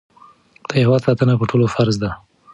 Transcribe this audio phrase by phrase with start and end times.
[0.67, 2.11] د هېواد ساتنه په ټولو فرض ده.